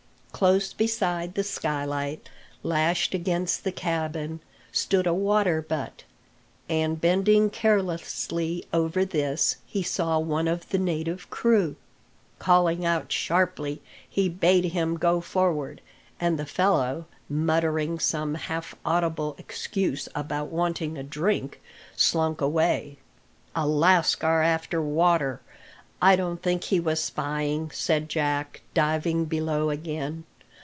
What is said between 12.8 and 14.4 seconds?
out sharply, he